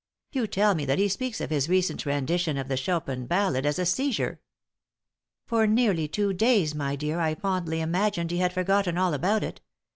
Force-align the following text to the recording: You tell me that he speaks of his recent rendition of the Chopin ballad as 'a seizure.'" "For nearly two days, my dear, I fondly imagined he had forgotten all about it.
You 0.31 0.47
tell 0.47 0.73
me 0.73 0.83
that 0.85 0.97
he 0.97 1.07
speaks 1.07 1.39
of 1.41 1.51
his 1.51 1.69
recent 1.69 2.07
rendition 2.07 2.57
of 2.57 2.69
the 2.69 2.75
Chopin 2.75 3.27
ballad 3.27 3.67
as 3.67 3.77
'a 3.77 3.85
seizure.'" 3.85 4.41
"For 5.45 5.67
nearly 5.67 6.07
two 6.07 6.33
days, 6.33 6.73
my 6.73 6.95
dear, 6.95 7.19
I 7.19 7.35
fondly 7.35 7.81
imagined 7.81 8.31
he 8.31 8.37
had 8.39 8.51
forgotten 8.51 8.97
all 8.97 9.13
about 9.13 9.43
it. 9.43 9.61